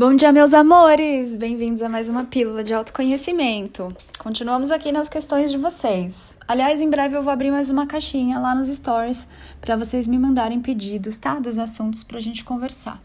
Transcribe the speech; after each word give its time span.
Bom 0.00 0.14
dia, 0.14 0.32
meus 0.32 0.54
amores! 0.54 1.34
Bem-vindos 1.34 1.82
a 1.82 1.88
mais 1.90 2.08
uma 2.08 2.24
pílula 2.24 2.64
de 2.64 2.72
autoconhecimento. 2.72 3.94
Continuamos 4.18 4.70
aqui 4.70 4.90
nas 4.90 5.10
questões 5.10 5.50
de 5.50 5.58
vocês. 5.58 6.34
Aliás, 6.48 6.80
em 6.80 6.88
breve 6.88 7.18
eu 7.18 7.22
vou 7.22 7.30
abrir 7.30 7.50
mais 7.50 7.68
uma 7.68 7.86
caixinha 7.86 8.38
lá 8.38 8.54
nos 8.54 8.68
stories 8.68 9.28
para 9.60 9.76
vocês 9.76 10.08
me 10.08 10.18
mandarem 10.18 10.58
pedidos, 10.58 11.18
tá? 11.18 11.34
Dos 11.34 11.58
assuntos 11.58 12.02
para 12.02 12.16
a 12.16 12.20
gente 12.22 12.42
conversar. 12.42 12.98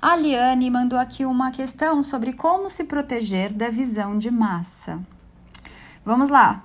A 0.00 0.16
Liane 0.16 0.70
mandou 0.70 0.98
aqui 0.98 1.26
uma 1.26 1.50
questão 1.50 2.02
sobre 2.02 2.32
como 2.32 2.70
se 2.70 2.84
proteger 2.84 3.52
da 3.52 3.68
visão 3.68 4.16
de 4.16 4.30
massa. 4.30 4.98
Vamos 6.02 6.30
lá, 6.30 6.64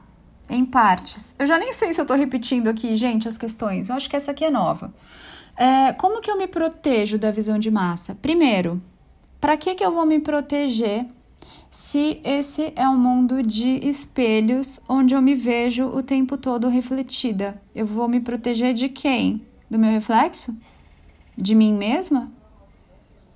em 0.49 0.63
partes. 0.63 1.35
Eu 1.37 1.45
já 1.45 1.57
nem 1.57 1.73
sei 1.73 1.91
se 1.91 1.99
eu 1.99 2.05
tô 2.05 2.13
repetindo 2.13 2.69
aqui, 2.69 2.95
gente, 2.95 3.27
as 3.27 3.37
questões. 3.37 3.89
Eu 3.89 3.95
acho 3.95 4.09
que 4.09 4.15
essa 4.15 4.31
aqui 4.31 4.45
é 4.45 4.49
nova. 4.49 4.93
É, 5.57 5.91
como 5.91 6.21
que 6.21 6.31
eu 6.31 6.37
me 6.37 6.47
protejo 6.47 7.17
da 7.17 7.29
visão 7.29 7.59
de 7.59 7.69
massa? 7.69 8.15
Primeiro, 8.15 8.81
para 9.45 9.57
que, 9.57 9.75
que 9.75 9.85
eu 9.85 9.91
vou 9.91 10.07
me 10.07 10.19
proteger 10.19 11.05
se 11.69 12.19
esse 12.23 12.73
é 12.75 12.89
um 12.89 12.97
mundo 12.97 13.43
de 13.43 13.77
espelhos 13.87 14.79
onde 14.89 15.13
eu 15.13 15.21
me 15.21 15.35
vejo 15.35 15.85
o 15.85 16.01
tempo 16.01 16.35
todo 16.35 16.67
refletida? 16.67 17.61
Eu 17.75 17.85
vou 17.85 18.07
me 18.07 18.19
proteger 18.19 18.73
de 18.73 18.89
quem? 18.89 19.45
Do 19.69 19.77
meu 19.77 19.91
reflexo? 19.91 20.57
De 21.37 21.53
mim 21.53 21.73
mesma? 21.73 22.31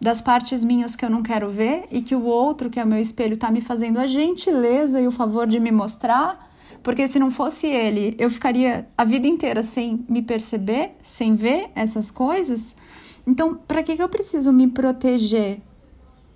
Das 0.02 0.20
partes 0.20 0.66
minhas 0.66 0.95
que 0.95 1.05
eu 1.05 1.12
não 1.12 1.22
quero 1.22 1.52
ver 1.52 1.84
e 1.91 2.02
que 2.02 2.16
o 2.16 2.23
outro, 2.23 2.72
que 2.72 2.80
é 2.80 2.84
o 2.84 2.88
meu 2.88 3.00
espelho, 3.00 3.36
está 3.36 3.52
me 3.52 3.62
fazendo 3.62 4.00
a 4.00 4.08
gentileza 4.08 5.00
e 5.00 5.05
o 5.05 5.12
favor 5.12 5.45
de 5.45 5.59
me 5.59 5.72
mostrar? 5.72 6.50
Porque 6.81 7.08
se 7.08 7.20
não 7.20 7.30
fosse 7.30 7.67
ele, 7.67 8.16
eu 8.17 8.31
ficaria 8.31 8.88
a 8.98 9.05
vida 9.05 9.28
inteira 9.28 9.62
sem 9.62 10.03
me 10.09 10.23
perceber, 10.23 10.94
sem 11.03 11.36
ver 11.36 11.70
essas 11.76 12.09
coisas? 12.09 12.76
Então, 13.28 13.53
para 13.67 13.84
que, 13.84 13.95
que 13.95 14.02
eu 14.02 14.09
preciso 14.09 14.52
me 14.52 14.66
proteger 14.66 15.62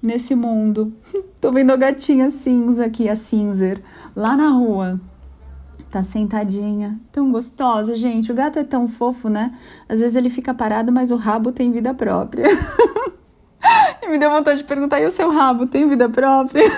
nesse 0.03 0.35
mundo. 0.35 0.93
Tô 1.39 1.51
vendo 1.51 1.71
a 1.71 1.77
gatinha 1.77 2.29
cinza 2.29 2.85
aqui, 2.85 3.07
a 3.07 3.15
cinzer, 3.15 3.81
lá 4.13 4.35
na 4.35 4.49
rua. 4.49 4.99
Tá 5.89 6.03
sentadinha, 6.03 6.99
tão 7.11 7.31
gostosa, 7.31 7.95
gente. 7.95 8.31
O 8.31 8.35
gato 8.35 8.59
é 8.59 8.63
tão 8.63 8.87
fofo, 8.87 9.29
né? 9.29 9.57
Às 9.87 9.99
vezes 9.99 10.15
ele 10.15 10.29
fica 10.29 10.53
parado, 10.53 10.91
mas 10.91 11.11
o 11.11 11.15
rabo 11.15 11.51
tem 11.51 11.71
vida 11.71 11.93
própria. 11.93 12.45
e 14.01 14.07
me 14.09 14.17
deu 14.17 14.31
vontade 14.31 14.57
de 14.57 14.63
perguntar: 14.63 14.99
e 14.99 15.05
o 15.05 15.11
seu 15.11 15.31
rabo 15.31 15.67
tem 15.67 15.87
vida 15.87 16.09
própria? 16.09 16.63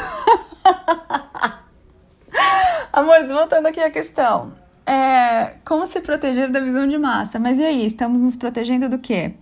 Amores, 2.91 3.31
voltando 3.31 3.67
aqui 3.67 3.79
à 3.79 3.89
questão. 3.89 4.53
É, 4.85 5.55
como 5.65 5.87
se 5.87 5.99
proteger 6.01 6.51
da 6.51 6.59
visão 6.59 6.87
de 6.87 6.97
massa? 6.97 7.39
Mas 7.39 7.57
e 7.57 7.63
aí, 7.63 7.85
estamos 7.85 8.21
nos 8.21 8.35
protegendo 8.35 8.87
do 8.87 8.99
quê? 8.99 9.33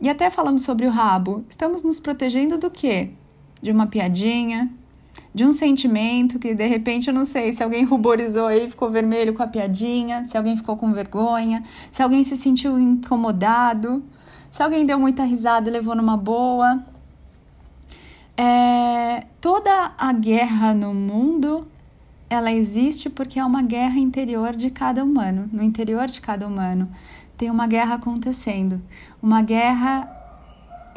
E 0.00 0.08
até 0.08 0.30
falando 0.30 0.58
sobre 0.58 0.86
o 0.86 0.90
rabo, 0.90 1.44
estamos 1.48 1.82
nos 1.82 1.98
protegendo 1.98 2.58
do 2.58 2.70
quê? 2.70 3.10
De 3.62 3.70
uma 3.70 3.86
piadinha, 3.86 4.70
de 5.34 5.44
um 5.44 5.52
sentimento 5.52 6.38
que 6.38 6.54
de 6.54 6.66
repente 6.66 7.08
eu 7.08 7.14
não 7.14 7.24
sei 7.24 7.52
se 7.52 7.62
alguém 7.62 7.84
ruborizou 7.84 8.46
aí, 8.46 8.68
ficou 8.68 8.90
vermelho 8.90 9.32
com 9.34 9.42
a 9.42 9.46
piadinha, 9.46 10.24
se 10.24 10.36
alguém 10.36 10.56
ficou 10.56 10.76
com 10.76 10.92
vergonha, 10.92 11.64
se 11.90 12.02
alguém 12.02 12.22
se 12.22 12.36
sentiu 12.36 12.78
incomodado, 12.78 14.04
se 14.50 14.62
alguém 14.62 14.84
deu 14.84 14.98
muita 14.98 15.24
risada 15.24 15.68
e 15.68 15.72
levou 15.72 15.94
numa 15.94 16.16
boa. 16.16 16.84
É, 18.36 19.24
toda 19.40 19.92
a 19.96 20.12
guerra 20.12 20.74
no 20.74 20.92
mundo 20.92 21.66
ela 22.28 22.52
existe 22.52 23.08
porque 23.08 23.38
é 23.38 23.44
uma 23.44 23.62
guerra 23.62 23.98
interior 23.98 24.54
de 24.54 24.68
cada 24.68 25.02
humano, 25.02 25.48
no 25.52 25.62
interior 25.62 26.06
de 26.06 26.20
cada 26.20 26.46
humano 26.46 26.90
tem 27.36 27.50
uma 27.50 27.66
guerra 27.66 27.96
acontecendo, 27.96 28.82
uma 29.22 29.42
guerra 29.42 30.16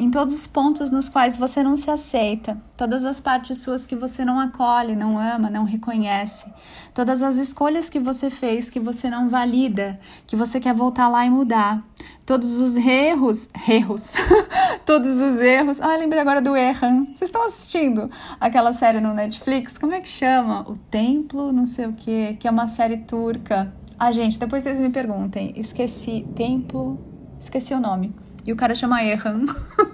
em 0.00 0.10
todos 0.10 0.32
os 0.32 0.46
pontos 0.46 0.90
nos 0.90 1.10
quais 1.10 1.36
você 1.36 1.62
não 1.62 1.76
se 1.76 1.90
aceita, 1.90 2.56
todas 2.74 3.04
as 3.04 3.20
partes 3.20 3.58
suas 3.58 3.84
que 3.84 3.94
você 3.94 4.24
não 4.24 4.40
acolhe, 4.40 4.96
não 4.96 5.18
ama, 5.18 5.50
não 5.50 5.64
reconhece, 5.64 6.50
todas 6.94 7.22
as 7.22 7.36
escolhas 7.36 7.90
que 7.90 8.00
você 8.00 8.30
fez 8.30 8.70
que 8.70 8.80
você 8.80 9.10
não 9.10 9.28
valida, 9.28 10.00
que 10.26 10.34
você 10.34 10.58
quer 10.58 10.72
voltar 10.72 11.06
lá 11.08 11.26
e 11.26 11.30
mudar, 11.30 11.84
todos 12.24 12.60
os 12.60 12.78
erros, 12.78 13.50
erros, 13.68 14.14
todos 14.86 15.20
os 15.20 15.38
erros. 15.38 15.80
Ah, 15.82 15.96
lembrei 15.96 16.20
agora 16.20 16.40
do 16.40 16.56
Erran. 16.56 17.06
Vocês 17.06 17.22
estão 17.22 17.44
assistindo 17.44 18.10
aquela 18.40 18.72
série 18.72 19.00
no 19.00 19.12
Netflix? 19.12 19.76
Como 19.76 19.92
é 19.92 20.00
que 20.00 20.08
chama? 20.08 20.62
O 20.66 20.76
Templo, 20.76 21.52
não 21.52 21.66
sei 21.66 21.86
o 21.86 21.92
que, 21.92 22.34
que 22.34 22.48
é 22.48 22.50
uma 22.50 22.68
série 22.68 22.98
turca. 22.98 23.74
Ah, 24.02 24.12
gente, 24.12 24.38
depois 24.38 24.62
vocês 24.62 24.80
me 24.80 24.88
perguntem. 24.88 25.52
Esqueci. 25.56 26.26
Templo. 26.34 26.98
Esqueci 27.38 27.74
o 27.74 27.80
nome. 27.80 28.14
E 28.46 28.50
o 28.50 28.56
cara 28.56 28.74
chama 28.74 29.04
Erhan. 29.04 29.44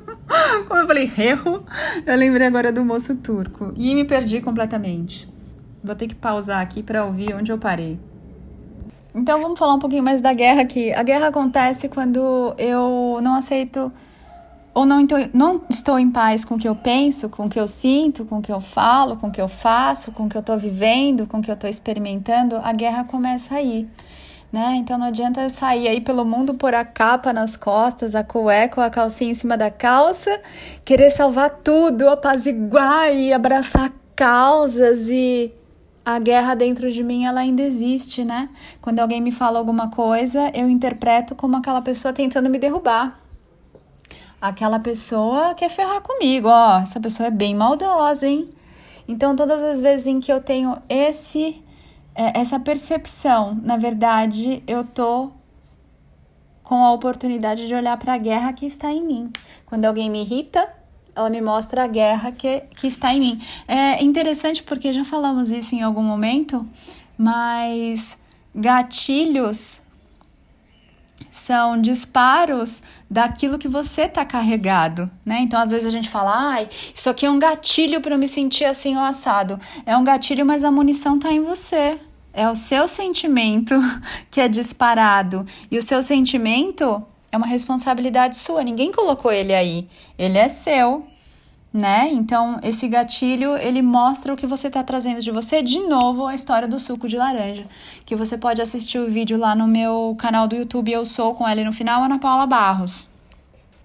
Como 0.69 0.81
eu 0.81 0.87
falei, 0.87 1.11
erro, 1.19 1.65
eu 2.07 2.17
lembrei 2.17 2.47
agora 2.47 2.71
do 2.71 2.85
moço 2.85 3.17
turco. 3.17 3.73
E 3.75 3.93
me 3.97 4.05
perdi 4.05 4.41
completamente. 4.41 5.29
Vou 5.83 5.97
ter 5.97 6.07
que 6.07 6.15
pausar 6.15 6.61
aqui 6.61 6.85
para 6.85 7.05
ouvir 7.05 7.35
onde 7.35 7.51
eu 7.51 7.59
parei. 7.59 7.99
Então 9.13 9.43
vamos 9.43 9.59
falar 9.59 9.75
um 9.75 9.81
pouquinho 9.81 10.05
mais 10.05 10.21
da 10.21 10.33
guerra 10.33 10.63
aqui. 10.63 10.93
A 10.93 11.03
guerra 11.03 11.27
acontece 11.27 11.89
quando 11.89 12.55
eu 12.59 13.19
não 13.21 13.35
aceito 13.35 13.91
ou 14.77 14.85
não, 14.85 15.07
não 15.33 15.63
estou 15.71 15.99
em 15.99 16.11
paz 16.11 16.45
com 16.45 16.57
o 16.57 16.59
que 16.59 16.69
eu 16.69 16.77
penso, 16.77 17.31
com 17.31 17.47
o 17.47 17.49
que 17.49 17.59
eu 17.59 17.67
sinto, 17.67 18.27
com 18.27 18.41
o 18.41 18.43
que 18.43 18.53
eu 18.53 18.61
falo, 18.61 19.17
com 19.17 19.29
o 19.29 19.31
que 19.31 19.41
eu 19.41 19.49
faço, 19.49 20.13
com 20.13 20.27
o 20.27 20.29
que 20.29 20.37
eu 20.37 20.41
estou 20.41 20.59
vivendo, 20.59 21.27
com 21.27 21.39
o 21.39 21.43
que 21.43 21.51
eu 21.51 21.55
estou 21.55 21.71
experimentando, 21.71 22.61
a 22.63 22.75
guerra 22.75 23.03
começa 23.05 23.55
aí. 23.55 23.89
Né? 24.53 24.77
Então 24.77 24.99
não 24.99 25.07
adianta 25.07 25.49
sair 25.49 25.89
aí 25.89 25.99
pelo 26.03 26.27
mundo 26.27 26.53
pôr 26.53 26.75
a 26.75 26.85
capa 26.85 27.33
nas 27.33 27.57
costas, 27.57 28.15
a 28.15 28.23
cueca 28.23 28.79
ou 28.83 28.87
a 28.87 28.91
calcinha 28.91 29.31
em 29.31 29.35
cima 29.35 29.57
da 29.57 29.71
calça, 29.71 30.43
querer 30.85 31.11
salvar 31.11 31.49
tudo, 31.65 32.11
apaziguar 32.11 33.15
e 33.15 33.33
abraçar 33.33 33.91
causas 34.15 35.09
e 35.09 35.55
a 36.05 36.19
guerra 36.19 36.55
dentro 36.55 36.93
de 36.93 37.03
mim 37.03 37.25
ela 37.25 37.41
ainda 37.41 37.63
existe, 37.63 38.27
né? 38.27 38.51
Quando 38.83 38.99
alguém 38.99 39.23
me 39.23 39.33
fala 39.33 39.59
alguma 39.59 39.89
coisa, 39.89 40.51
eu 40.55 40.69
interpreto 40.69 41.35
como 41.35 41.57
aquela 41.57 41.81
pessoa 41.81 42.13
tentando 42.13 42.51
me 42.51 42.59
derrubar 42.59 43.26
aquela 44.41 44.79
pessoa 44.79 45.55
quer 45.55 45.69
ferrar 45.71 46.01
comigo, 46.01 46.49
ó, 46.49 46.81
essa 46.81 47.01
pessoa 47.01 47.29
é 47.29 47.31
bem 47.31 47.55
maldosa, 47.55 48.27
hein? 48.27 48.49
Então, 49.09 49.37
todas 49.37 49.63
as 49.63 49.81
vezes 49.81 50.07
em 50.07 50.21
que 50.21 50.33
eu 50.33 50.41
tenho 50.41 50.77
esse 50.89 51.63
é, 52.15 52.41
essa 52.41 52.59
percepção, 52.59 53.59
na 53.63 53.77
verdade, 53.77 54.63
eu 54.67 54.83
tô 54.83 55.31
com 56.65 56.83
a 56.83 56.93
oportunidade 56.93 57.67
de 57.67 57.75
olhar 57.75 57.97
para 57.99 58.15
a 58.15 58.19
guerra 58.19 58.53
que 58.53 58.67
está 58.67 58.91
em 58.91 59.05
mim. 59.05 59.31
Quando 59.67 59.85
alguém 59.85 60.11
me 60.11 60.23
irrita, 60.23 60.69
ela 61.15 61.31
me 61.31 61.41
mostra 61.41 61.85
a 61.85 61.87
guerra 61.87 62.33
que, 62.33 62.61
que 62.75 62.87
está 62.87 63.13
em 63.15 63.21
mim. 63.21 63.43
É 63.69 64.03
interessante 64.03 64.63
porque 64.63 64.93
já 64.93 65.05
falamos 65.05 65.51
isso 65.51 65.75
em 65.75 65.83
algum 65.83 66.03
momento, 66.03 66.67
mas 67.17 68.19
gatilhos 68.55 69.83
são 71.37 71.81
disparos 71.81 72.83
daquilo 73.11 73.59
que 73.59 73.69
você 73.69 74.03
está 74.03 74.25
carregado, 74.25 75.11
né? 75.25 75.41
Então, 75.41 75.61
às 75.61 75.71
vezes 75.71 75.87
a 75.87 75.91
gente 75.91 76.09
fala, 76.09 76.33
ai, 76.35 76.69
isso 76.95 77.11
aqui 77.11 77.27
é 77.27 77.31
um 77.31 77.39
gatilho 77.39 78.01
para 78.01 78.15
eu 78.15 78.19
me 78.19 78.27
sentir 78.27 78.65
assim 78.65 78.97
ou 78.97 79.03
assado. 79.03 79.61
É 79.85 79.97
um 79.97 80.03
gatilho, 80.03 80.47
mas 80.47 80.65
a 80.65 80.71
munição 80.71 81.17
está 81.17 81.31
em 81.31 81.43
você. 81.43 81.99
É 82.33 82.49
o 82.49 82.57
seu 82.57 82.89
sentimento 82.89 83.75
que 84.31 84.41
é 84.41 84.49
disparado. 84.49 85.47
E 85.71 85.77
o 85.77 85.83
seu 85.83 86.03
sentimento 86.03 87.05
é 87.31 87.37
uma 87.37 87.47
responsabilidade 87.47 88.39
sua. 88.39 88.65
Ninguém 88.65 88.91
colocou 88.91 89.31
ele 89.31 89.55
aí. 89.55 89.89
Ele 90.19 90.39
é 90.39 90.49
seu 90.49 91.07
né? 91.77 92.09
Então, 92.11 92.59
esse 92.63 92.89
gatilho, 92.89 93.57
ele 93.57 93.83
mostra 93.83 94.33
o 94.33 94.37
que 94.37 94.47
você 94.47 94.69
está 94.69 94.83
trazendo 94.83 95.21
de 95.21 95.31
você. 95.31 95.63
De 95.63 95.79
novo, 95.81 96.27
a 96.27 96.35
história 96.35 96.67
do 96.67 96.81
suco 96.81 97.07
de 97.07 97.17
laranja, 97.17 97.67
que 98.07 98.17
você 98.17 98.39
pode 98.39 98.63
assistir 98.63 98.99
o 98.99 99.11
vídeo 99.11 99.37
lá 99.37 99.55
no 99.55 99.69
meu 99.69 100.17
canal 100.19 100.49
do 100.49 100.57
YouTube, 100.57 100.91
Eu 100.91 101.05
Sou, 101.05 101.35
com 101.35 101.47
ela 101.47 101.63
no 101.63 101.73
final, 101.73 102.03
Ana 102.03 102.19
Paula 102.19 102.47
Barros. 102.47 103.07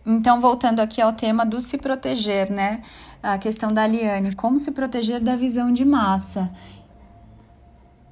Então, 0.06 0.40
voltando 0.40 0.79
aqui 0.79 1.02
ao 1.02 1.12
tema 1.12 1.46
do 1.46 1.59
se 1.59 1.78
proteger, 1.78 2.50
né? 2.50 2.81
A 3.22 3.38
questão 3.38 3.72
da 3.73 3.85
Liane, 3.85 4.34
como 4.34 4.58
se 4.58 4.72
proteger 4.72 5.22
da 5.22 5.35
visão 5.35 5.72
de 5.72 5.85
massa 5.85 6.49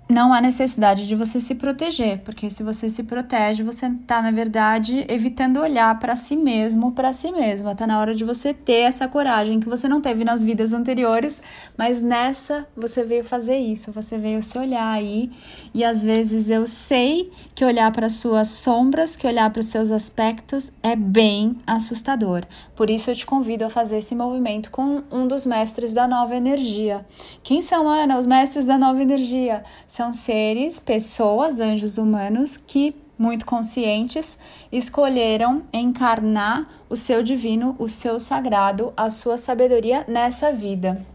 não 0.10 0.34
há 0.34 0.42
necessidade 0.42 1.08
de 1.08 1.16
você 1.16 1.40
se 1.40 1.54
proteger, 1.54 2.22
porque 2.26 2.50
se 2.50 2.64
você 2.64 2.90
se 2.90 3.04
protege, 3.04 3.62
você 3.62 3.86
está, 3.86 4.24
na 4.24 4.32
verdade, 4.32 5.06
evitando 5.08 5.60
olhar 5.60 6.00
para 6.00 6.16
si 6.16 6.36
mesmo, 6.36 6.94
para 6.94 7.14
si 7.14 7.32
mesma. 7.32 7.74
Está 7.74 7.86
na 7.86 8.00
hora 8.00 8.16
de 8.16 8.24
você 8.24 8.52
ter 8.52 8.82
essa 8.82 9.08
coragem 9.08 9.60
que 9.60 9.70
você 9.70 9.88
não 9.88 10.02
teve 10.02 10.26
nas 10.26 10.42
vidas 10.42 10.74
anteriores, 10.74 11.44
mas 11.78 12.02
nessa 12.02 12.68
você 12.76 13.04
veio 13.04 13.24
fazer 13.24 13.58
isso, 13.58 13.92
você 13.92 14.18
veio 14.18 14.42
se 14.42 14.58
olhar 14.58 14.92
aí. 14.92 15.30
E 15.76 15.84
às 15.84 16.02
vezes 16.02 16.50
eu 16.50 16.66
sei 16.66 17.32
que 17.54 17.64
olhar 17.64 17.92
para 17.92 18.10
suas 18.10 18.48
sombras, 18.48 19.16
que 19.16 19.28
olhar 19.28 19.52
para 19.52 19.60
os 19.60 19.68
seus 19.68 19.92
aspectos 19.92 20.72
é 20.82 20.96
bem 20.96 21.58
assustador. 21.68 22.46
Por 22.76 22.90
isso 22.90 23.12
eu 23.12 23.16
te 23.16 23.28
convido 23.28 23.64
a 23.64 23.70
fazer 23.70 24.00
esse 24.00 24.16
movimento 24.16 24.72
com 24.72 25.04
um 25.12 25.28
dos 25.28 25.46
mestres 25.46 25.94
da 25.94 26.08
nova 26.08 26.36
energia. 26.36 27.06
Quem 27.44 27.62
são, 27.62 27.88
Ana, 27.88 28.18
os 28.18 28.26
mestres 28.26 28.66
da 28.66 28.78
nova 28.78 29.00
energia? 29.04 29.64
São 30.00 30.14
seres, 30.14 30.80
pessoas, 30.80 31.60
anjos 31.60 31.98
humanos 31.98 32.56
que 32.56 32.96
muito 33.18 33.46
conscientes, 33.46 34.40
escolheram 34.72 35.64
encarnar 35.74 36.70
o 36.90 36.96
seu 36.96 37.22
divino, 37.22 37.76
o 37.78 37.90
seu 37.90 38.18
sagrado, 38.18 38.94
a 38.96 39.10
sua 39.10 39.38
sabedoria 39.38 40.06
nessa 40.08 40.54
vida 40.54 41.06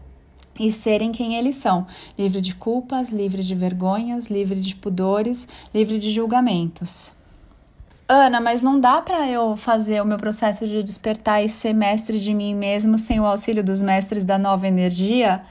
e 0.59 0.71
serem 0.71 1.11
quem 1.11 1.35
eles 1.35 1.55
são, 1.55 1.87
livre 2.15 2.39
de 2.39 2.53
culpas, 2.53 3.09
livre 3.09 3.41
de 3.41 3.55
vergonhas, 3.55 4.27
livre 4.27 4.61
de 4.61 4.75
pudores, 4.75 5.47
livre 5.73 5.97
de 5.97 6.11
julgamentos. 6.11 7.11
Ana, 8.07 8.39
mas 8.39 8.61
não 8.61 8.79
dá 8.79 9.01
para 9.01 9.27
eu 9.27 9.57
fazer 9.57 9.99
o 9.99 10.05
meu 10.05 10.17
processo 10.17 10.67
de 10.67 10.83
despertar 10.83 11.43
e 11.43 11.49
ser 11.49 11.73
mestre 11.73 12.19
de 12.19 12.35
mim 12.35 12.53
mesmo 12.53 12.99
sem 12.99 13.19
o 13.19 13.25
auxílio 13.25 13.63
dos 13.63 13.81
mestres 13.81 14.23
da 14.23 14.37
nova 14.37 14.67
energia? 14.67 15.41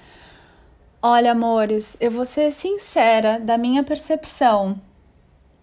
Olha, 1.07 1.33
amores, 1.33 1.99
eu 2.01 2.11
vou 2.11 2.25
ser 2.25 2.51
sincera, 2.51 3.39
da 3.39 3.59
minha 3.59 3.83
percepção, 3.83 4.81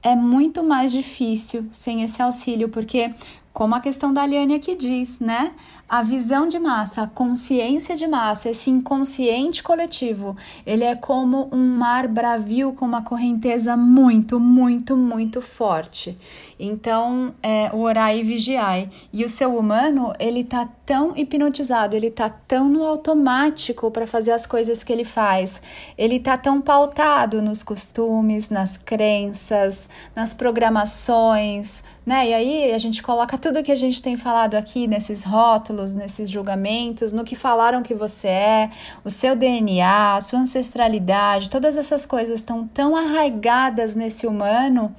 é 0.04 0.16
muito 0.16 0.62
mais 0.62 0.92
difícil 0.92 1.66
sem 1.72 2.04
esse 2.04 2.22
auxílio, 2.22 2.70
porque 2.70 3.12
como 3.52 3.76
a 3.76 3.80
questão 3.80 4.14
da 4.14 4.22
Aliane 4.22 4.54
aqui 4.54 4.76
diz, 4.76 5.20
né? 5.20 5.52
A 5.90 6.04
visão 6.04 6.48
de 6.48 6.58
massa, 6.58 7.02
a 7.02 7.08
consciência 7.08 7.98
de 7.98 8.08
massa, 8.08 8.50
esse 8.50 8.70
inconsciente 8.70 9.62
coletivo, 9.62 10.38
ele 10.66 10.86
é 10.86 10.96
como 10.96 11.50
um 11.52 11.76
mar 11.76 12.08
bravio 12.08 12.72
com 12.72 12.86
uma 12.86 13.02
correnteza 13.02 13.76
muito, 13.76 14.40
muito, 14.40 14.96
muito 14.96 15.42
forte. 15.42 16.18
Então, 16.58 17.34
é, 17.44 17.72
o 17.74 17.80
orai 17.80 18.20
e 18.20 18.24
vigiai. 18.24 18.90
E 19.12 19.26
o 19.26 19.30
seu 19.30 19.58
humano, 19.58 20.14
ele 20.18 20.46
tá 20.46 20.70
tão 20.92 21.16
hipnotizado, 21.16 21.96
ele 21.96 22.12
tá 22.12 22.30
tão 22.30 22.68
no 22.68 22.84
automático 22.86 23.90
para 23.90 24.06
fazer 24.06 24.34
as 24.34 24.46
coisas 24.46 24.84
que 24.84 24.92
ele 24.92 25.06
faz. 25.06 25.62
Ele 25.98 26.20
tá 26.20 26.38
tão 26.38 26.60
pautado 26.60 27.42
nos 27.42 27.64
costumes, 27.64 28.50
nas 28.50 28.76
crenças, 28.76 29.88
nas 30.14 30.34
programações, 30.34 31.82
né? 32.06 32.28
E 32.28 32.34
aí 32.34 32.74
a 32.74 32.78
gente 32.78 33.02
coloca 33.02 33.38
tudo 33.38 33.64
que 33.64 33.72
a 33.72 33.76
gente 33.76 34.02
tem 34.02 34.18
falado 34.18 34.56
aqui 34.56 34.86
nesses 34.86 35.24
rótulos, 35.24 35.94
nesses 35.94 36.30
julgamentos, 36.30 37.14
no 37.14 37.24
que 37.24 37.38
falaram 37.38 37.82
que 37.82 37.96
você 37.96 38.28
é, 38.28 38.70
o 39.06 39.10
seu 39.10 39.34
DNA, 39.34 40.18
a 40.18 40.20
sua 40.20 40.40
ancestralidade, 40.40 41.50
todas 41.50 41.78
essas 41.78 42.06
coisas 42.06 42.42
estão 42.42 42.68
tão 42.68 42.98
arraigadas 42.98 43.96
nesse 43.96 44.28
humano 44.28 44.94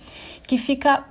que 0.46 0.56
fica 0.56 1.04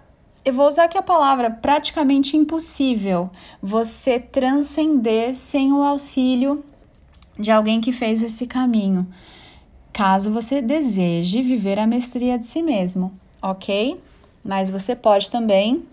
eu 0.44 0.54
vou 0.54 0.68
usar 0.68 0.86
aqui 0.86 0.98
a 0.98 1.04
palavra 1.04 1.52
praticamente 1.52 2.36
impossível 2.36 3.30
você 3.62 4.20
transcender 4.20 5.36
sem 5.36 5.72
o 5.72 5.84
auxílio 5.84 6.64
de 7.38 7.52
alguém 7.52 7.80
que 7.80 7.92
fez 7.92 8.22
esse 8.24 8.46
caminho, 8.46 9.08
caso 9.94 10.32
você 10.32 10.62
deseje 10.62 11.42
viver 11.42 11.80
a 11.80 11.88
mestria 11.88 12.38
de 12.38 12.46
si 12.46 12.62
mesmo, 12.62 13.12
ok? 13.42 14.00
Mas 14.44 14.70
você 14.70 14.96
pode 14.96 15.30
também 15.30 15.84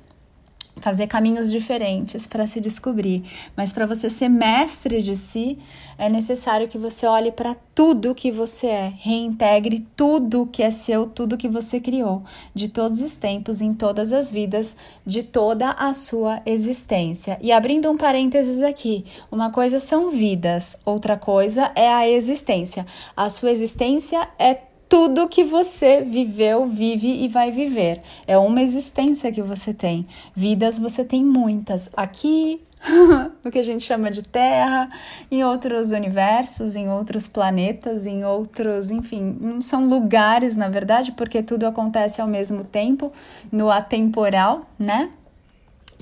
fazer 0.81 1.07
caminhos 1.07 1.51
diferentes 1.51 2.27
para 2.27 2.47
se 2.47 2.61
descobrir. 2.61 3.25
Mas 3.57 3.73
para 3.73 3.87
você 3.87 4.09
ser 4.09 4.29
mestre 4.29 5.03
de 5.03 5.17
si, 5.17 5.59
é 5.97 6.09
necessário 6.09 6.69
que 6.69 6.79
você 6.79 7.07
olhe 7.07 7.33
para 7.33 7.57
tudo 7.75 8.15
que 8.15 8.31
você 8.31 8.67
é, 8.67 8.93
reintegre 8.97 9.87
tudo 9.97 10.49
que 10.51 10.63
é 10.63 10.71
seu, 10.71 11.07
tudo 11.07 11.37
que 11.37 11.49
você 11.49 11.81
criou, 11.81 12.23
de 12.55 12.69
todos 12.69 13.01
os 13.01 13.17
tempos, 13.17 13.61
em 13.61 13.75
todas 13.75 14.13
as 14.13 14.31
vidas, 14.31 14.77
de 15.05 15.23
toda 15.23 15.71
a 15.71 15.93
sua 15.93 16.41
existência. 16.47 17.39
E 17.41 17.51
abrindo 17.51 17.91
um 17.91 17.97
parênteses 17.97 18.63
aqui, 18.63 19.05
uma 19.31 19.51
coisa 19.51 19.81
são 19.81 20.11
vidas, 20.11 20.77
outra 20.85 21.17
coisa 21.17 21.73
é 21.75 21.93
a 21.93 22.09
existência. 22.09 22.87
A 23.17 23.29
sua 23.29 23.51
existência 23.51 24.29
é 24.39 24.68
tudo 24.89 25.29
que 25.29 25.45
você 25.45 26.01
viveu, 26.01 26.67
vive 26.67 27.25
e 27.25 27.29
vai 27.29 27.51
viver. 27.51 28.01
É 28.27 28.39
uma 28.39 28.63
existência 28.63 29.31
que 29.31 29.43
você 29.43 29.75
tem. 29.75 30.07
Vidas 30.35 30.79
você 30.79 31.05
tem 31.05 31.23
muitas. 31.23 31.91
Aqui, 31.95 32.61
o 33.45 33.51
que 33.51 33.59
a 33.59 33.63
gente 33.63 33.85
chama 33.85 34.11
de 34.11 34.23
Terra, 34.23 34.91
em 35.31 35.45
outros 35.45 35.93
universos, 35.93 36.75
em 36.75 36.89
outros 36.89 37.27
planetas, 37.27 38.07
em 38.07 38.25
outros, 38.25 38.91
enfim, 38.91 39.37
não 39.39 39.61
são 39.61 39.87
lugares, 39.87 40.57
na 40.57 40.69
verdade, 40.69 41.13
porque 41.13 41.43
tudo 41.43 41.67
acontece 41.67 42.21
ao 42.21 42.27
mesmo 42.27 42.65
tempo, 42.65 43.13
no 43.53 43.71
atemporal, 43.71 44.67
né? 44.79 45.11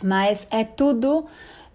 Mas 0.00 0.46
é 0.50 0.62
tudo 0.62 1.24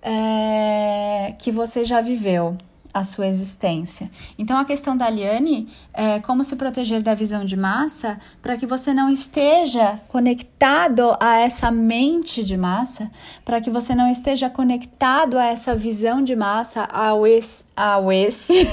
é, 0.02 1.34
que 1.38 1.52
você 1.52 1.84
já 1.84 2.00
viveu 2.00 2.56
a 2.94 3.04
sua 3.04 3.28
existência. 3.28 4.10
Então, 4.38 4.58
a 4.58 4.66
questão 4.66 4.96
da 4.96 5.10
Liane 5.10 5.70
é 5.94 6.20
como 6.20 6.44
se 6.44 6.56
proteger 6.56 7.02
da 7.02 7.14
visão 7.14 7.46
de 7.46 7.56
massa 7.56 8.20
para 8.42 8.58
que 8.58 8.66
você 8.66 8.94
não 8.94 9.10
esteja 9.10 10.02
conectado 10.08 11.16
a 11.20 11.38
essa 11.40 11.72
mente 11.72 12.44
de 12.44 12.58
massa, 12.58 13.10
para 13.46 13.62
que 13.62 13.70
você 13.70 13.96
não 13.96 14.10
esteja 14.10 14.50
conectado 14.50 15.38
a 15.38 15.46
essa 15.46 15.76
visão 15.76 16.24
de 16.24 16.36
massa, 16.36 16.84
ao 16.84 17.26
esse, 17.26 17.64
ao 17.76 18.12
esse, 18.12 18.68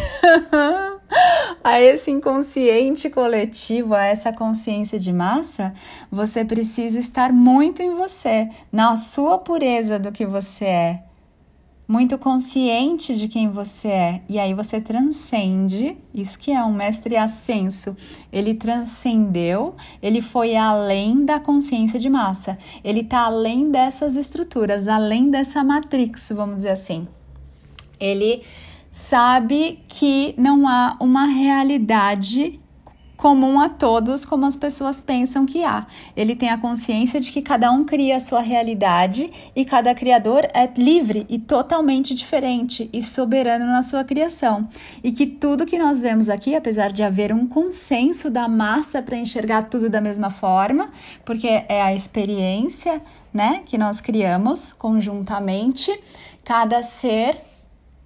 a 1.63 1.81
esse 1.81 2.11
inconsciente 2.11 3.09
coletivo, 3.09 3.95
a 3.95 4.05
essa 4.05 4.33
consciência 4.33 4.99
de 4.99 5.13
massa, 5.13 5.73
você 6.11 6.45
precisa 6.45 6.99
estar 6.99 7.33
muito 7.33 7.83
em 7.83 7.95
você, 7.95 8.49
na 8.73 8.97
sua 8.97 9.39
pureza 9.39 9.99
do 9.99 10.13
que 10.13 10.27
você 10.27 10.65
é 10.65 11.08
muito 11.89 12.19
consciente 12.19 13.17
de 13.17 13.29
quem 13.29 13.49
você 13.49 13.89
é, 13.89 14.23
e 14.29 14.39
aí 14.39 14.53
você 14.53 14.79
transcende, 14.79 15.97
isso 16.13 16.39
que 16.39 16.53
é 16.53 16.63
um 16.63 16.73
mestre 16.73 17.17
ascenso. 17.17 17.97
Ele 18.31 18.53
transcendeu, 18.53 19.75
ele 20.03 20.21
foi 20.21 20.55
além 20.55 21.25
da 21.25 21.41
consciência 21.41 21.99
de 21.99 22.11
massa. 22.11 22.59
Ele 22.85 23.01
está 23.01 23.21
além 23.21 23.71
dessas 23.71 24.17
estruturas, 24.17 24.87
além 24.87 25.31
dessa 25.31 25.65
matrix, 25.65 26.31
vamos 26.35 26.57
dizer 26.57 26.71
assim. 26.71 27.09
Ele 27.99 28.43
sabe 28.93 29.81
que 29.89 30.35
não 30.37 30.69
há 30.69 30.95
uma 31.01 31.25
realidade 31.25 32.61
comum 33.19 33.61
a 33.61 33.69
todos, 33.69 34.25
como 34.25 34.47
as 34.47 34.57
pessoas 34.57 35.01
pensam 35.01 35.45
que 35.45 35.65
há. 35.65 35.89
Ele 36.17 36.37
tem 36.37 36.51
a 36.51 36.57
consciência 36.57 37.21
de 37.21 37.33
que 37.33 37.43
cada 37.43 37.71
um 37.73 37.85
cria 37.85 38.17
a 38.17 38.21
sua 38.21 38.41
realidade 38.41 39.31
e 39.57 39.65
cada 39.65 39.93
criador 39.93 40.49
é 40.55 40.71
livre 40.77 41.27
e 41.29 41.37
totalmente 41.37 42.15
diferente 42.15 42.89
e 42.93 43.03
soberano 43.03 43.67
na 43.67 43.83
sua 43.83 44.05
criação. 44.05 44.69
E 45.03 45.11
que 45.11 45.27
tudo 45.27 45.67
que 45.67 45.77
nós 45.77 45.99
vemos 45.99 46.31
aqui, 46.31 46.55
apesar 46.55 46.93
de 46.93 47.03
haver 47.03 47.33
um 47.33 47.45
consenso 47.45 48.31
da 48.31 48.47
massa 48.47 49.03
para 49.03 49.17
enxergar 49.17 49.65
tudo 49.65 49.91
da 49.91 50.01
mesma 50.01 50.31
forma, 50.31 50.89
porque 51.25 51.49
é 51.49 51.83
a 51.83 51.93
experiência, 51.93 53.03
né, 53.35 53.63
que 53.67 53.77
nós 53.77 54.01
criamos 54.01 54.73
conjuntamente, 54.73 55.93
cada 56.45 56.85
ser 56.85 57.48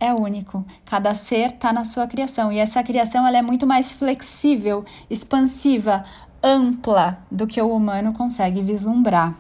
é 0.02 0.12
único. 0.12 0.66
Cada 0.84 1.14
ser 1.14 1.50
está 1.50 1.72
na 1.72 1.84
sua 1.84 2.08
criação 2.08 2.52
e 2.52 2.58
essa 2.58 2.82
criação 2.82 3.24
ela 3.24 3.38
é 3.38 3.42
muito 3.42 3.64
mais 3.64 3.92
flexível, 3.92 4.84
expansiva, 5.08 6.04
ampla 6.42 7.18
do 7.30 7.46
que 7.46 7.62
o 7.62 7.72
humano 7.72 8.12
consegue 8.12 8.60
vislumbrar. 8.60 9.32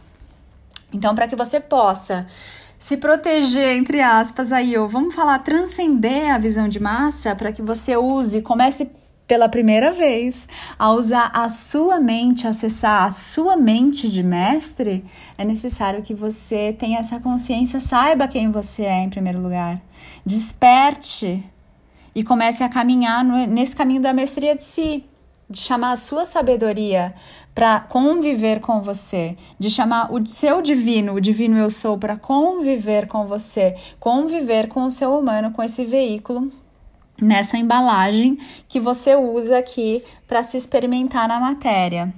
Então, 0.92 1.16
para 1.16 1.26
que 1.26 1.34
você 1.34 1.58
possa 1.58 2.28
se 2.78 2.96
proteger, 2.96 3.76
entre 3.76 4.00
aspas, 4.00 4.52
aí, 4.52 4.76
ó, 4.76 4.86
vamos 4.86 5.14
falar, 5.14 5.40
transcender 5.40 6.32
a 6.32 6.38
visão 6.38 6.68
de 6.68 6.78
massa 6.78 7.34
para 7.34 7.50
que 7.50 7.62
você 7.62 7.96
use, 7.96 8.40
comece 8.40 8.90
pela 9.26 9.48
primeira 9.48 9.92
vez 9.92 10.46
a 10.78 10.92
usar 10.92 11.30
a 11.34 11.48
sua 11.48 11.98
mente, 11.98 12.46
acessar 12.46 13.04
a 13.04 13.10
sua 13.10 13.56
mente 13.56 14.10
de 14.10 14.22
mestre, 14.22 15.04
é 15.38 15.44
necessário 15.44 16.02
que 16.02 16.14
você 16.14 16.74
tenha 16.78 16.98
essa 16.98 17.18
consciência, 17.18 17.80
saiba 17.80 18.28
quem 18.28 18.50
você 18.50 18.82
é 18.82 19.02
em 19.02 19.10
primeiro 19.10 19.40
lugar. 19.40 19.80
Desperte 20.24 21.42
e 22.14 22.22
comece 22.22 22.62
a 22.62 22.68
caminhar 22.68 23.24
no, 23.24 23.46
nesse 23.46 23.74
caminho 23.74 24.02
da 24.02 24.12
mestria 24.12 24.54
de 24.54 24.64
si, 24.64 25.04
de 25.48 25.58
chamar 25.58 25.92
a 25.92 25.96
sua 25.96 26.24
sabedoria 26.24 27.14
para 27.54 27.80
conviver 27.80 28.60
com 28.60 28.80
você, 28.80 29.36
de 29.58 29.68
chamar 29.68 30.12
o 30.12 30.24
seu 30.26 30.62
divino, 30.62 31.14
o 31.14 31.20
divino 31.20 31.58
eu 31.58 31.68
sou, 31.68 31.98
para 31.98 32.16
conviver 32.16 33.06
com 33.06 33.26
você, 33.26 33.76
conviver 34.00 34.68
com 34.68 34.84
o 34.84 34.90
seu 34.90 35.18
humano, 35.18 35.52
com 35.52 35.62
esse 35.62 35.84
veículo 35.84 36.50
nessa 37.22 37.56
embalagem 37.56 38.38
que 38.68 38.80
você 38.80 39.14
usa 39.14 39.58
aqui 39.58 40.02
para 40.26 40.42
se 40.42 40.56
experimentar 40.56 41.28
na 41.28 41.38
matéria. 41.38 42.12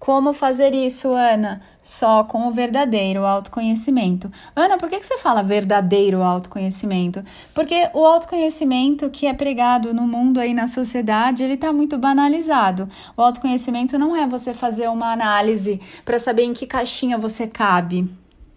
Como 0.00 0.32
fazer 0.32 0.74
isso, 0.74 1.12
Ana? 1.12 1.60
Só 1.82 2.24
com 2.24 2.48
o 2.48 2.50
verdadeiro 2.50 3.26
autoconhecimento. 3.26 4.32
Ana, 4.56 4.78
por 4.78 4.88
que, 4.88 5.02
você 5.02 5.18
fala 5.18 5.42
verdadeiro 5.42 6.22
autoconhecimento? 6.22 7.22
Porque 7.52 7.90
o 7.92 8.02
autoconhecimento 8.06 9.10
que 9.10 9.26
é 9.26 9.34
pregado 9.34 9.92
no 9.92 10.06
mundo 10.06 10.40
aí 10.40 10.54
na 10.54 10.66
sociedade, 10.66 11.42
ele 11.42 11.52
está 11.52 11.70
muito 11.70 11.98
banalizado. 11.98 12.88
O 13.14 13.20
autoconhecimento 13.20 13.98
não 13.98 14.16
é 14.16 14.26
você 14.26 14.54
fazer 14.54 14.88
uma 14.88 15.12
análise 15.12 15.78
para 16.02 16.18
saber 16.18 16.44
em 16.44 16.54
que 16.54 16.66
caixinha 16.66 17.18
você 17.18 17.46
cabe. 17.46 18.08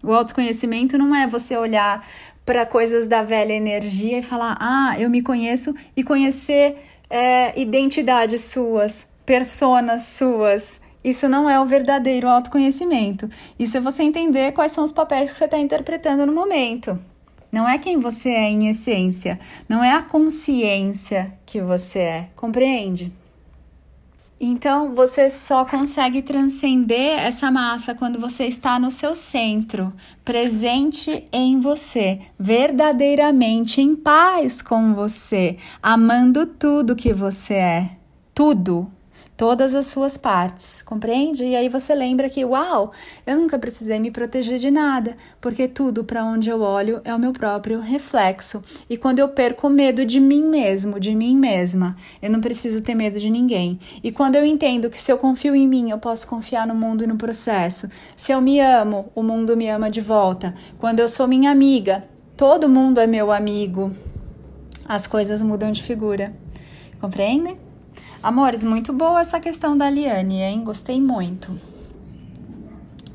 O 0.01 0.13
autoconhecimento 0.13 0.97
não 0.97 1.13
é 1.13 1.27
você 1.27 1.57
olhar 1.57 2.05
para 2.45 2.65
coisas 2.65 3.07
da 3.07 3.23
velha 3.23 3.53
energia 3.53 4.19
e 4.19 4.23
falar: 4.23 4.57
ah, 4.59 4.95
eu 4.99 5.09
me 5.09 5.21
conheço 5.21 5.73
e 5.95 6.03
conhecer 6.03 6.77
é, 7.09 7.59
identidades 7.59 8.41
suas, 8.41 9.07
personas 9.25 10.03
suas 10.03 10.81
Isso 11.03 11.29
não 11.29 11.49
é 11.49 11.59
o 11.59 11.65
verdadeiro 11.65 12.27
autoconhecimento. 12.27 13.29
Isso 13.59 13.77
é 13.77 13.81
você 13.81 14.03
entender 14.03 14.51
quais 14.53 14.71
são 14.71 14.83
os 14.83 14.91
papéis 14.91 15.31
que 15.31 15.37
você 15.37 15.45
está 15.45 15.57
interpretando 15.57 16.25
no 16.25 16.33
momento. 16.33 16.97
Não 17.51 17.69
é 17.69 17.77
quem 17.77 17.99
você 17.99 18.29
é 18.29 18.49
em 18.49 18.69
essência. 18.69 19.39
Não 19.69 19.83
é 19.83 19.91
a 19.91 20.01
consciência 20.01 21.31
que 21.45 21.61
você 21.61 21.99
é. 21.99 22.29
Compreende? 22.35 23.13
Então, 24.39 24.93
você 24.93 25.29
só 25.29 25.63
consegue 25.63 26.21
transcender 26.21 27.19
essa 27.19 27.49
massa 27.49 27.95
quando 27.95 28.19
você 28.19 28.45
está 28.45 28.77
no 28.77 28.91
seu 28.91 29.15
centro, 29.15 29.93
presente 30.25 31.25
em 31.31 31.61
você, 31.61 32.19
verdadeiramente 32.37 33.79
em 33.79 33.95
paz 33.95 34.61
com 34.61 34.93
você, 34.93 35.57
amando 35.81 36.45
tudo 36.45 36.95
que 36.95 37.13
você 37.13 37.53
é. 37.53 37.89
Tudo 38.33 38.91
todas 39.43 39.75
as 39.75 39.87
suas 39.87 40.15
partes, 40.15 40.81
compreende? 40.81 41.43
E 41.43 41.53
aí 41.53 41.67
você 41.67 41.93
lembra 41.93 42.29
que, 42.29 42.45
uau, 42.45 42.93
eu 43.27 43.35
nunca 43.35 43.59
precisei 43.59 43.99
me 43.99 44.09
proteger 44.09 44.57
de 44.57 44.71
nada, 44.71 45.17
porque 45.41 45.67
tudo 45.67 46.01
para 46.01 46.23
onde 46.23 46.49
eu 46.49 46.61
olho 46.61 47.01
é 47.03 47.13
o 47.13 47.19
meu 47.19 47.33
próprio 47.33 47.81
reflexo. 47.81 48.63
E 48.89 48.95
quando 48.95 49.19
eu 49.19 49.27
perco 49.27 49.69
medo 49.69 50.05
de 50.05 50.17
mim 50.17 50.45
mesmo, 50.45 50.97
de 50.97 51.13
mim 51.13 51.37
mesma, 51.37 51.97
eu 52.21 52.31
não 52.31 52.39
preciso 52.39 52.81
ter 52.81 52.95
medo 52.95 53.19
de 53.19 53.29
ninguém. 53.29 53.77
E 54.01 54.13
quando 54.13 54.35
eu 54.35 54.45
entendo 54.45 54.89
que 54.89 55.01
se 55.01 55.11
eu 55.11 55.17
confio 55.17 55.53
em 55.53 55.67
mim, 55.67 55.91
eu 55.91 55.97
posso 55.97 56.25
confiar 56.25 56.65
no 56.65 56.73
mundo 56.73 57.03
e 57.03 57.07
no 57.07 57.17
processo. 57.17 57.89
Se 58.15 58.31
eu 58.31 58.39
me 58.39 58.61
amo, 58.61 59.11
o 59.13 59.21
mundo 59.21 59.57
me 59.57 59.67
ama 59.67 59.91
de 59.91 59.99
volta. 59.99 60.55
Quando 60.79 61.01
eu 61.01 61.07
sou 61.09 61.27
minha 61.27 61.51
amiga, 61.51 62.05
todo 62.37 62.69
mundo 62.69 63.01
é 63.01 63.05
meu 63.05 63.29
amigo. 63.29 63.91
As 64.87 65.05
coisas 65.05 65.41
mudam 65.41 65.69
de 65.69 65.83
figura. 65.83 66.33
Compreendem? 67.01 67.62
Amores, 68.23 68.63
muito 68.63 68.93
boa 68.93 69.19
essa 69.19 69.37
questão 69.37 69.77
da 69.77 69.89
Liane, 69.89 70.41
hein? 70.41 70.63
Gostei 70.63 71.01
muito. 71.01 71.59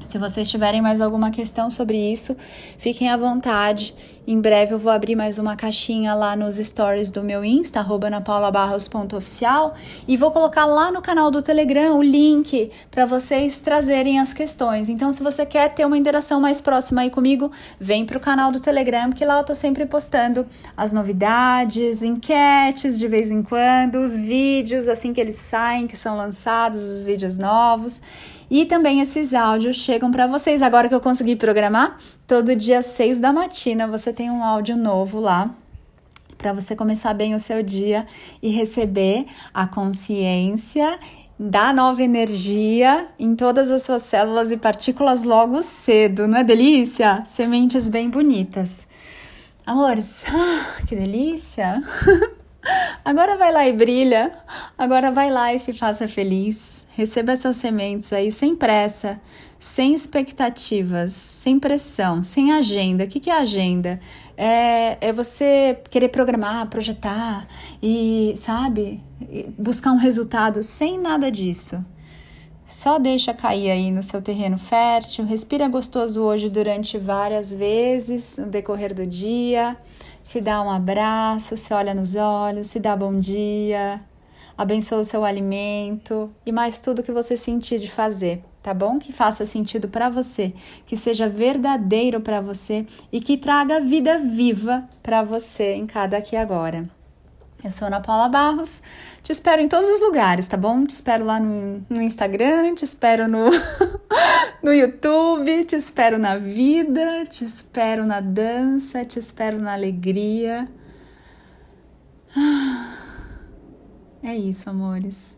Se 0.08 0.16
vocês 0.16 0.48
tiverem 0.48 0.80
mais 0.80 1.02
alguma 1.02 1.30
questão 1.30 1.68
sobre 1.68 1.98
isso, 1.98 2.34
fiquem 2.78 3.10
à 3.10 3.16
vontade. 3.16 3.94
Em 4.26 4.40
breve 4.40 4.72
eu 4.72 4.78
vou 4.78 4.90
abrir 4.90 5.14
mais 5.14 5.38
uma 5.38 5.54
caixinha 5.54 6.14
lá 6.14 6.34
nos 6.34 6.56
stories 6.56 7.10
do 7.10 7.22
meu 7.22 7.44
Insta, 7.44 7.86
napaulabarros.oficial, 8.10 9.74
e 10.06 10.16
vou 10.16 10.30
colocar 10.30 10.64
lá 10.64 10.90
no 10.90 11.02
canal 11.02 11.30
do 11.30 11.42
Telegram 11.42 11.98
o 11.98 12.02
link 12.02 12.70
para 12.90 13.04
vocês 13.04 13.58
trazerem 13.58 14.18
as 14.18 14.32
questões. 14.32 14.88
Então, 14.88 15.12
se 15.12 15.22
você 15.22 15.44
quer 15.44 15.74
ter 15.74 15.84
uma 15.84 15.98
interação 15.98 16.40
mais 16.40 16.62
próxima 16.62 17.02
aí 17.02 17.10
comigo, 17.10 17.52
vem 17.78 18.06
para 18.06 18.16
o 18.16 18.20
canal 18.20 18.50
do 18.50 18.60
Telegram, 18.60 19.12
que 19.12 19.26
lá 19.26 19.38
eu 19.38 19.44
tô 19.44 19.54
sempre 19.54 19.84
postando 19.84 20.46
as 20.74 20.90
novidades, 20.90 22.02
enquetes 22.02 22.98
de 22.98 23.06
vez 23.06 23.30
em 23.30 23.42
quando, 23.42 23.96
os 23.96 24.16
vídeos 24.16 24.88
assim 24.88 25.12
que 25.12 25.20
eles 25.20 25.34
saem, 25.34 25.86
que 25.86 25.98
são 25.98 26.16
lançados, 26.16 26.82
os 26.82 27.02
vídeos 27.02 27.36
novos. 27.36 28.00
E 28.50 28.64
também 28.64 29.00
esses 29.00 29.34
áudios 29.34 29.76
chegam 29.76 30.10
para 30.10 30.26
vocês 30.26 30.62
agora 30.62 30.88
que 30.88 30.94
eu 30.94 31.00
consegui 31.00 31.36
programar. 31.36 31.98
Todo 32.26 32.56
dia 32.56 32.80
6 32.80 33.18
da 33.18 33.32
matina 33.32 33.86
você 33.86 34.12
tem 34.12 34.30
um 34.30 34.42
áudio 34.42 34.76
novo 34.76 35.20
lá 35.20 35.50
para 36.38 36.52
você 36.52 36.76
começar 36.76 37.12
bem 37.12 37.34
o 37.34 37.40
seu 37.40 37.62
dia 37.62 38.06
e 38.40 38.48
receber 38.50 39.26
a 39.52 39.66
consciência 39.66 40.98
da 41.38 41.72
nova 41.72 42.02
energia 42.02 43.08
em 43.18 43.34
todas 43.34 43.70
as 43.70 43.82
suas 43.82 44.02
células 44.02 44.50
e 44.50 44.56
partículas 44.56 45.24
logo 45.24 45.60
cedo, 45.62 46.26
não 46.26 46.38
é 46.38 46.44
delícia? 46.44 47.24
Sementes 47.26 47.88
bem 47.88 48.08
bonitas. 48.08 48.88
Amores, 49.66 50.24
ah, 50.28 50.82
que 50.86 50.96
delícia! 50.96 51.82
Agora 53.04 53.36
vai 53.36 53.52
lá 53.52 53.66
e 53.66 53.72
brilha. 53.72 54.32
Agora 54.76 55.10
vai 55.10 55.30
lá 55.30 55.54
e 55.54 55.58
se 55.58 55.72
faça 55.72 56.06
feliz. 56.06 56.86
Receba 56.90 57.32
essas 57.32 57.56
sementes 57.56 58.12
aí 58.12 58.30
sem 58.30 58.54
pressa, 58.54 59.20
sem 59.58 59.94
expectativas, 59.94 61.12
sem 61.12 61.58
pressão, 61.58 62.22
sem 62.22 62.52
agenda. 62.52 63.04
O 63.04 63.08
que, 63.08 63.20
que 63.20 63.30
é 63.30 63.38
agenda? 63.38 63.98
É, 64.36 64.98
é 65.00 65.12
você 65.12 65.78
querer 65.90 66.08
programar, 66.08 66.68
projetar 66.68 67.46
e, 67.82 68.34
sabe, 68.36 69.02
buscar 69.56 69.92
um 69.92 69.98
resultado 69.98 70.62
sem 70.62 70.98
nada 70.98 71.30
disso. 71.30 71.84
Só 72.66 72.98
deixa 72.98 73.32
cair 73.32 73.70
aí 73.70 73.90
no 73.90 74.02
seu 74.02 74.20
terreno 74.20 74.58
fértil, 74.58 75.24
respira 75.24 75.66
gostoso 75.68 76.20
hoje 76.20 76.50
durante 76.50 76.98
várias 76.98 77.50
vezes 77.50 78.36
no 78.36 78.46
decorrer 78.46 78.92
do 78.92 79.06
dia 79.06 79.74
se 80.28 80.42
dá 80.42 80.60
um 80.60 80.70
abraço, 80.70 81.56
se 81.56 81.72
olha 81.72 81.94
nos 81.94 82.14
olhos, 82.14 82.66
se 82.66 82.78
dá 82.78 82.94
bom 82.94 83.18
dia, 83.18 83.98
abençoa 84.58 85.00
o 85.00 85.04
seu 85.04 85.24
alimento 85.24 86.30
e 86.44 86.52
mais 86.52 86.78
tudo 86.78 87.02
que 87.02 87.10
você 87.10 87.34
sentir 87.34 87.78
de 87.78 87.90
fazer, 87.90 88.44
tá 88.62 88.74
bom? 88.74 88.98
Que 88.98 89.10
faça 89.10 89.46
sentido 89.46 89.88
para 89.88 90.10
você, 90.10 90.52
que 90.84 90.98
seja 90.98 91.30
verdadeiro 91.30 92.20
para 92.20 92.42
você 92.42 92.84
e 93.10 93.22
que 93.22 93.38
traga 93.38 93.80
vida 93.80 94.18
viva 94.18 94.86
para 95.02 95.22
você 95.22 95.72
em 95.72 95.86
cada 95.86 96.18
aqui 96.18 96.36
agora. 96.36 96.97
Eu 97.62 97.72
sou 97.72 97.88
Ana 97.88 98.00
Paula 98.00 98.28
Barros, 98.28 98.80
te 99.20 99.32
espero 99.32 99.60
em 99.60 99.66
todos 99.66 99.88
os 99.88 100.00
lugares, 100.00 100.46
tá 100.46 100.56
bom? 100.56 100.86
Te 100.86 100.92
espero 100.92 101.24
lá 101.24 101.40
no, 101.40 101.84
no 101.90 102.00
Instagram, 102.00 102.76
te 102.76 102.84
espero 102.84 103.26
no, 103.26 103.46
no 104.62 104.72
YouTube, 104.72 105.64
te 105.64 105.74
espero 105.74 106.18
na 106.18 106.36
vida, 106.36 107.26
te 107.26 107.44
espero 107.44 108.06
na 108.06 108.20
dança, 108.20 109.04
te 109.04 109.18
espero 109.18 109.58
na 109.58 109.72
alegria. 109.72 110.68
É 114.22 114.36
isso, 114.36 114.70
amores. 114.70 115.36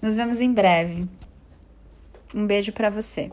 Nos 0.00 0.14
vemos 0.14 0.40
em 0.40 0.52
breve. 0.52 1.06
Um 2.34 2.46
beijo 2.46 2.72
para 2.72 2.88
você. 2.88 3.30